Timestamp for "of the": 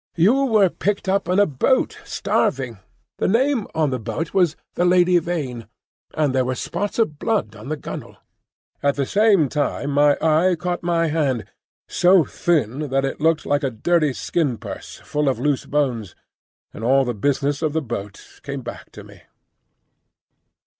17.61-17.79